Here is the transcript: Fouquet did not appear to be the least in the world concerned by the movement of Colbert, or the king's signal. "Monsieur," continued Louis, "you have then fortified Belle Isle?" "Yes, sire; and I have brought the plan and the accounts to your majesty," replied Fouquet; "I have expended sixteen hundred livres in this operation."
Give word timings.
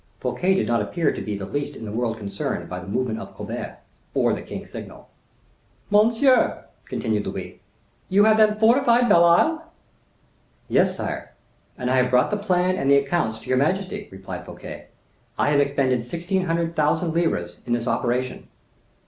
Fouquet 0.19 0.55
did 0.55 0.65
not 0.65 0.81
appear 0.81 1.13
to 1.13 1.21
be 1.21 1.37
the 1.37 1.45
least 1.45 1.75
in 1.75 1.85
the 1.85 1.91
world 1.91 2.17
concerned 2.17 2.67
by 2.67 2.79
the 2.79 2.87
movement 2.87 3.19
of 3.19 3.35
Colbert, 3.35 3.77
or 4.15 4.33
the 4.33 4.41
king's 4.41 4.71
signal. 4.71 5.09
"Monsieur," 5.91 6.65
continued 6.85 7.27
Louis, 7.27 7.61
"you 8.09 8.23
have 8.23 8.37
then 8.37 8.57
fortified 8.57 9.07
Belle 9.07 9.23
Isle?" 9.25 9.63
"Yes, 10.67 10.97
sire; 10.97 11.33
and 11.77 11.91
I 11.91 11.97
have 11.97 12.09
brought 12.09 12.31
the 12.31 12.37
plan 12.37 12.77
and 12.77 12.89
the 12.89 12.97
accounts 12.97 13.41
to 13.41 13.49
your 13.49 13.59
majesty," 13.59 14.09
replied 14.11 14.43
Fouquet; 14.47 14.87
"I 15.37 15.49
have 15.51 15.59
expended 15.59 16.03
sixteen 16.03 16.45
hundred 16.45 16.75
livres 16.75 17.59
in 17.67 17.73
this 17.73 17.87
operation." 17.87 18.47